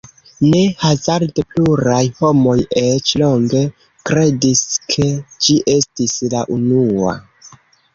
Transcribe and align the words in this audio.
Ne 0.51 0.61
hazarde 0.83 1.43
pluraj 1.51 1.99
homoj 2.23 2.57
eĉ 2.83 3.13
longe 3.25 3.63
kredis, 4.11 4.67
ke 4.93 5.11
ĝi 5.37 5.63
estis 5.79 6.21
la 6.37 6.47
unua. 6.61 7.21